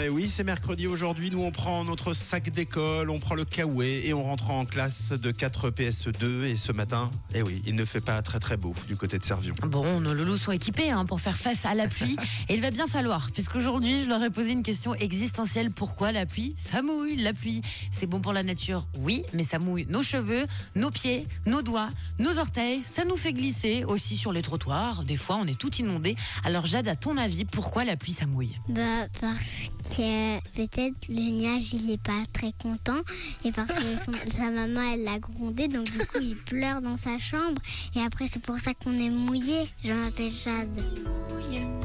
Eh 0.00 0.08
oui, 0.10 0.28
c'est 0.28 0.44
mercredi 0.44 0.86
aujourd'hui. 0.86 1.30
Nous, 1.30 1.42
on 1.42 1.50
prend 1.50 1.82
notre 1.82 2.12
sac 2.12 2.50
d'école, 2.50 3.10
on 3.10 3.18
prend 3.18 3.34
le 3.34 3.44
kawaii 3.44 4.06
et 4.06 4.12
on 4.14 4.22
rentre 4.22 4.50
en 4.50 4.64
classe 4.64 5.12
de 5.12 5.30
4 5.30 5.70
PS2. 5.70 6.44
Et 6.44 6.56
ce 6.56 6.72
matin, 6.72 7.10
eh 7.34 7.42
oui, 7.42 7.62
il 7.66 7.74
ne 7.74 7.84
fait 7.84 8.00
pas 8.00 8.20
très 8.22 8.38
très 8.38 8.56
beau 8.56 8.74
du 8.86 8.96
côté 8.96 9.18
de 9.18 9.24
Servion. 9.24 9.54
Bon, 9.62 10.00
nos 10.00 10.12
loulous 10.14 10.36
sont 10.36 10.52
équipés 10.52 10.90
hein, 10.90 11.04
pour 11.06 11.20
faire 11.20 11.36
face 11.36 11.64
à 11.64 11.74
la 11.74 11.88
pluie. 11.88 12.16
Et 12.48 12.54
il 12.54 12.60
va 12.60 12.70
bien 12.70 12.86
falloir, 12.86 13.30
puisqu'aujourd'hui, 13.32 14.04
je 14.04 14.08
leur 14.08 14.22
ai 14.22 14.30
posé 14.30 14.52
une 14.52 14.62
question 14.62 14.94
existentielle. 14.94 15.70
Pourquoi 15.70 16.12
la 16.12 16.26
pluie 16.26 16.54
Ça 16.58 16.82
mouille, 16.82 17.16
la 17.16 17.32
pluie. 17.32 17.62
C'est 17.90 18.06
bon 18.06 18.20
pour 18.20 18.32
la 18.32 18.42
nature, 18.42 18.86
oui, 18.98 19.24
mais 19.32 19.44
ça 19.44 19.58
mouille 19.58 19.86
nos 19.88 20.02
cheveux, 20.02 20.46
nos 20.76 20.90
pieds, 20.90 21.26
nos 21.46 21.62
doigts, 21.62 21.88
nos 22.18 22.38
orteils. 22.38 22.82
Ça 22.82 23.04
nous 23.04 23.16
fait 23.16 23.32
glisser 23.32 23.84
aussi 23.84 24.16
sur 24.16 24.32
les 24.32 24.42
trottoirs. 24.42 25.04
Des 25.04 25.16
fois, 25.16 25.38
on 25.40 25.46
est 25.46 25.58
tout 25.58 25.74
inondé. 25.76 26.14
Alors, 26.44 26.66
Jade, 26.66 26.88
à 26.88 26.94
ton 26.94 27.16
avis, 27.16 27.44
pourquoi 27.46 27.84
la 27.84 27.96
pluie, 27.96 28.12
ça 28.12 28.26
mouille? 28.26 28.56
Bah 28.68 28.82
parce 29.20 29.70
que 29.70 29.77
peut-être 29.96 31.08
le 31.08 31.30
nuage 31.30 31.72
il 31.72 31.90
est 31.90 32.02
pas 32.02 32.22
très 32.32 32.52
content 32.62 32.98
et 33.44 33.52
parce 33.52 33.68
que 33.68 33.96
son- 33.96 34.12
sa 34.36 34.50
maman 34.50 34.80
elle 34.94 35.04
l'a 35.04 35.18
grondé 35.18 35.68
donc 35.68 35.90
du 35.90 35.98
coup 35.98 36.18
il 36.20 36.36
pleure 36.36 36.80
dans 36.80 36.96
sa 36.96 37.18
chambre 37.18 37.60
et 37.96 38.00
après 38.00 38.26
c'est 38.28 38.40
pour 38.42 38.58
ça 38.58 38.74
qu'on 38.74 38.92
est 38.98 39.10
mouillé. 39.10 39.68
Je 39.84 39.92
m'appelle 39.92 40.30
Jade. 40.30 40.68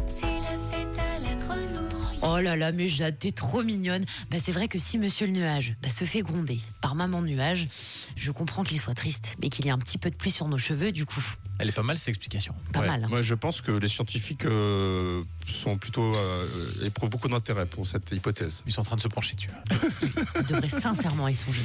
C'est 0.10 0.26
la 0.26 0.58
fête 0.70 1.00
à 1.00 1.20
la 1.20 1.36
grenouille. 1.36 2.20
Oh 2.22 2.40
là 2.40 2.56
là, 2.56 2.72
mais 2.72 2.88
Jade, 2.88 3.20
t'es 3.20 3.32
trop 3.32 3.64
mignonne. 3.64 4.06
Bah, 4.32 4.38
c'est 4.40 4.52
vrai 4.54 4.68
que 4.68 4.80
si 4.80 4.98
monsieur 4.98 5.28
le 5.28 5.34
nuage 5.34 5.76
bah, 5.82 5.90
se 5.90 6.06
fait 6.06 6.22
gronder 6.22 6.60
par 6.82 6.96
maman 6.96 7.22
nuage, 7.22 7.68
je 8.16 8.32
comprends 8.32 8.64
qu'il 8.64 8.80
soit 8.80 8.94
triste, 8.94 9.36
mais 9.42 9.50
qu'il 9.50 9.66
y 9.66 9.68
ait 9.70 9.72
un 9.72 9.78
petit 9.78 9.98
peu 9.98 10.10
de 10.10 10.16
pluie 10.16 10.32
sur 10.32 10.48
nos 10.48 10.58
cheveux, 10.58 10.92
du 10.92 11.06
coup. 11.06 11.22
Elle 11.60 11.70
est 11.70 11.74
pas 11.74 11.84
mal 11.84 11.98
cette 11.98 12.10
explication. 12.10 12.54
Pas 12.72 12.80
Ouais, 12.82 12.88
mal. 12.88 13.04
hein. 13.04 13.08
Moi, 13.10 13.22
je 13.22 13.34
pense 13.36 13.62
que 13.62 13.72
les 13.72 13.88
scientifiques 13.88 14.46
euh, 14.46 15.22
sont 15.48 15.78
plutôt 15.78 16.16
euh, 16.16 16.48
éprouvent 16.84 17.10
beaucoup 17.10 17.28
d'intérêt 17.30 17.66
pour 17.66 17.86
cette 17.88 18.12
hypothèse. 18.12 18.64
Ils 18.66 18.74
sont 18.74 18.82
en 18.82 18.86
train 18.86 18.96
de 18.96 19.02
se 19.02 19.08
pencher 19.08 19.36
dessus. 19.36 19.50
On 20.36 20.42
devrait 20.42 20.68
sincèrement 20.70 21.28
y 21.28 21.36
songer. 21.36 21.62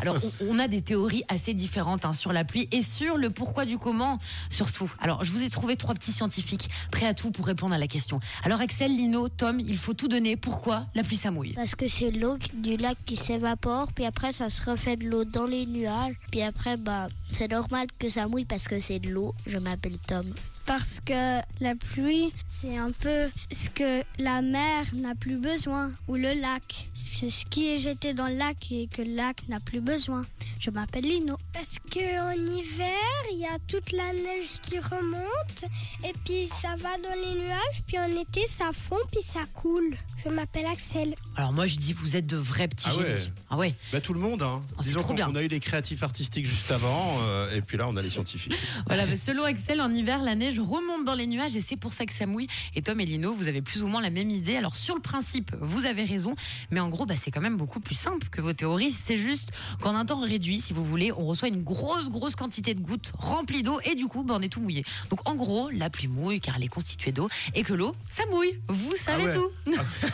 Alors, 0.00 0.16
on, 0.40 0.54
on 0.54 0.58
a 0.58 0.68
des 0.68 0.80
théories 0.82 1.24
assez 1.28 1.54
différentes 1.54 2.04
hein, 2.04 2.12
sur 2.12 2.32
la 2.32 2.44
pluie 2.44 2.68
et 2.72 2.82
sur 2.82 3.16
le 3.18 3.30
pourquoi 3.30 3.64
du 3.66 3.78
comment, 3.78 4.18
surtout. 4.48 4.90
Alors, 5.00 5.24
je 5.24 5.32
vous 5.32 5.42
ai 5.42 5.50
trouvé 5.50 5.76
trois 5.76 5.94
petits 5.94 6.12
scientifiques 6.12 6.68
prêts 6.90 7.06
à 7.06 7.14
tout 7.14 7.30
pour 7.30 7.46
répondre 7.46 7.74
à 7.74 7.78
la 7.78 7.88
question. 7.88 8.20
Alors, 8.44 8.60
Axel, 8.60 8.92
Lino, 8.96 9.28
Tom, 9.28 9.58
il 9.60 9.76
faut 9.76 9.94
tout 9.94 10.08
donner. 10.08 10.36
Pourquoi 10.36 10.86
la 10.94 11.02
pluie, 11.02 11.16
ça 11.16 11.30
mouille 11.30 11.52
Parce 11.54 11.74
que 11.74 11.88
c'est 11.88 12.10
l'eau 12.10 12.38
du 12.54 12.76
lac 12.76 12.96
qui 13.04 13.16
s'évapore, 13.16 13.92
puis 13.92 14.04
après 14.04 14.32
ça 14.32 14.48
se 14.48 14.62
refait 14.70 14.96
de 14.96 15.04
l'eau 15.04 15.24
dans 15.24 15.46
les 15.46 15.66
nuages, 15.66 16.14
puis 16.30 16.42
après 16.42 16.76
bah 16.76 17.08
c'est 17.32 17.50
normal 17.50 17.86
que 17.98 18.08
ça 18.08 18.28
mouille 18.28 18.44
parce 18.44 18.68
que 18.68 18.80
c'est 18.80 18.98
de 18.98 19.08
l'eau. 19.08 19.34
Je 19.46 19.58
m'appelle 19.58 19.96
Tom. 20.06 20.32
Parce 20.64 21.00
que 21.00 21.40
la 21.60 21.74
pluie, 21.74 22.32
c'est 22.46 22.76
un 22.76 22.92
peu 22.92 23.28
ce 23.50 23.68
que 23.68 24.04
la 24.18 24.42
mer 24.42 24.84
n'a 24.94 25.16
plus 25.16 25.36
besoin, 25.36 25.90
ou 26.06 26.14
le 26.14 26.40
lac. 26.40 26.88
C'est 26.94 27.30
ce 27.30 27.44
qui 27.46 27.68
est 27.68 27.78
jeté 27.78 28.14
dans 28.14 28.28
le 28.28 28.36
lac 28.36 28.70
et 28.70 28.86
que 28.86 29.02
le 29.02 29.14
lac 29.14 29.48
n'a 29.48 29.58
plus 29.58 29.80
besoin. 29.80 30.24
Je 30.60 30.70
m'appelle 30.70 31.04
Lino. 31.04 31.36
Parce 31.52 31.78
qu'en 31.92 32.32
hiver, 32.32 33.22
il 33.32 33.38
y 33.38 33.46
a 33.46 33.58
toute 33.66 33.90
la 33.90 34.12
neige 34.12 34.60
qui 34.62 34.78
remonte, 34.78 35.64
et 36.04 36.12
puis 36.24 36.46
ça 36.46 36.76
va 36.76 36.96
dans 36.98 37.20
les 37.20 37.40
nuages, 37.40 37.82
puis 37.86 37.98
en 37.98 38.20
été, 38.20 38.46
ça 38.46 38.70
fond, 38.72 38.96
puis 39.10 39.22
ça 39.22 39.40
coule. 39.52 39.96
Je 40.24 40.30
m'appelle 40.30 40.66
Axel. 40.66 41.14
Alors, 41.36 41.52
moi, 41.52 41.66
je 41.66 41.76
dis, 41.76 41.92
vous 41.92 42.14
êtes 42.16 42.26
de 42.26 42.36
vrais 42.36 42.68
petits 42.68 42.86
Ah 42.88 42.96
ouais. 42.96 43.16
génies. 43.16 43.30
Ah 43.50 43.56
ouais. 43.56 43.74
Bah, 43.92 44.00
tout 44.00 44.14
le 44.14 44.20
monde, 44.20 44.42
hein. 44.42 44.62
Oh, 44.78 44.82
Disons 44.82 45.00
trop 45.00 45.08
qu'on 45.08 45.14
bien. 45.14 45.28
on 45.28 45.34
a 45.34 45.42
eu 45.42 45.48
les 45.48 45.58
créatifs 45.58 46.02
artistiques 46.02 46.46
juste 46.46 46.70
avant, 46.70 47.16
euh, 47.22 47.54
et 47.56 47.60
puis 47.60 47.76
là, 47.76 47.88
on 47.88 47.96
a 47.96 48.02
les 48.02 48.10
scientifiques. 48.10 48.54
Voilà, 48.86 49.06
mais 49.06 49.16
selon 49.16 49.46
Excel, 49.46 49.80
en 49.80 49.90
hiver, 49.92 50.22
la 50.22 50.34
neige 50.34 50.58
remonte 50.60 51.04
dans 51.04 51.14
les 51.14 51.26
nuages 51.26 51.56
et 51.56 51.60
c'est 51.60 51.76
pour 51.76 51.92
ça 51.92 52.04
que 52.06 52.12
ça 52.12 52.26
mouille. 52.26 52.46
Et 52.74 52.82
Tom 52.82 53.00
et 53.00 53.04
Lino, 53.04 53.32
vous 53.32 53.48
avez 53.48 53.62
plus 53.62 53.82
ou 53.82 53.86
moins 53.86 54.00
la 54.02 54.10
même 54.10 54.30
idée. 54.30 54.56
Alors, 54.56 54.76
sur 54.76 54.94
le 54.94 55.00
principe, 55.00 55.52
vous 55.60 55.86
avez 55.86 56.04
raison, 56.04 56.34
mais 56.70 56.80
en 56.80 56.88
gros, 56.88 57.04
bah, 57.06 57.16
c'est 57.16 57.30
quand 57.30 57.40
même 57.40 57.56
beaucoup 57.56 57.80
plus 57.80 57.94
simple 57.94 58.28
que 58.28 58.40
vos 58.40 58.52
théories. 58.52 58.92
C'est 58.92 59.16
juste 59.18 59.50
qu'en 59.80 59.94
un 59.96 60.04
temps 60.04 60.20
réduit, 60.20 60.60
si 60.60 60.72
vous 60.72 60.84
voulez, 60.84 61.10
on 61.12 61.24
reçoit 61.24 61.48
une 61.48 61.62
grosse, 61.62 62.08
grosse 62.08 62.36
quantité 62.36 62.74
de 62.74 62.80
gouttes 62.80 63.12
remplies 63.18 63.62
d'eau 63.62 63.80
et 63.84 63.94
du 63.94 64.06
coup, 64.06 64.22
bah, 64.24 64.34
on 64.38 64.42
est 64.42 64.48
tout 64.48 64.60
mouillé. 64.60 64.84
Donc, 65.10 65.28
en 65.28 65.34
gros, 65.34 65.70
la 65.70 65.90
pluie 65.90 66.08
mouille 66.08 66.40
car 66.40 66.56
elle 66.56 66.64
est 66.64 66.68
constituée 66.68 67.12
d'eau 67.12 67.28
et 67.54 67.62
que 67.62 67.72
l'eau, 67.74 67.94
ça 68.10 68.24
mouille. 68.30 68.60
Vous 68.68 68.94
savez 68.96 69.24
ouais. 69.24 69.34
tout. 69.34 69.50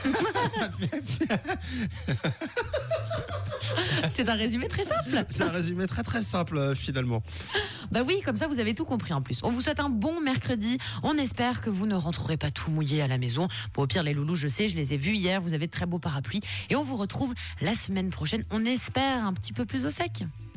c'est 4.11 4.29
un 4.29 4.35
résumé 4.35 4.69
très 4.69 4.85
simple. 4.85 5.25
C'est 5.29 5.43
un 5.43 5.51
résumé 5.51 5.87
très 5.87 6.03
très 6.03 6.23
simple, 6.23 6.59
euh, 6.59 6.75
finalement. 6.75 7.23
Bah 7.91 8.01
oui, 8.07 8.21
comme 8.25 8.37
ça 8.37 8.49
vous 8.49 8.61
avez 8.61 8.75
tout 8.75 8.85
compris 8.85 9.13
en 9.13 9.23
plus. 9.23 9.41
On 9.43 9.51
vous 9.51 9.61
souhaite 9.61 9.81
un 9.81 9.89
bon 9.89 10.21
mercredi. 10.21 10.79
On 11.03 11.17
espère 11.17 11.61
que 11.61 11.71
vous 11.71 11.87
ne 11.87 11.95
rentrerez 11.95 12.37
pas 12.37 12.51
tout 12.51 12.71
mouillé 12.71 13.03
à 13.03 13.09
la 13.09 13.19
maison. 13.19 13.49
Bon, 13.75 13.83
au 13.83 13.87
pire, 13.87 14.03
les 14.03 14.15
loulous, 14.15 14.35
je 14.35 14.49
sais, 14.49 14.69
je 14.69 14.77
les 14.77 14.95
ai 14.95 14.97
vus 14.97 15.15
hier. 15.15 15.41
Vous 15.41 15.55
avez 15.55 15.67
de 15.67 15.73
très 15.73 15.87
beaux 15.87 15.99
parapluies. 15.99 16.41
Et 16.71 16.77
on 16.77 16.83
vous 16.83 16.97
retrouve 16.97 17.35
la 17.61 17.75
semaine 17.75 18.11
prochaine. 18.11 18.45
On 18.51 18.65
espère 18.65 19.25
un 19.25 19.33
petit 19.33 19.53
peu 19.53 19.65
plus 19.65 19.87
au 19.87 19.91
sec. 19.91 20.25